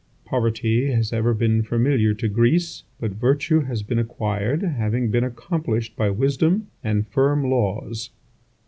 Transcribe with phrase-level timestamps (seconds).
[0.25, 5.95] Poverty hast ever been familiar to Greece, but virtue has been acquired, having been accomplished
[5.95, 8.09] by wisdom and firm laws.